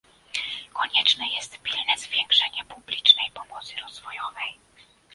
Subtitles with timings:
[0.73, 4.59] Konieczne jest pilne zwiększenie publicznej pomocy rozwojowej